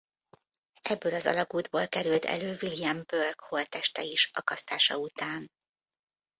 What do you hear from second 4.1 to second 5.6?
akasztása után.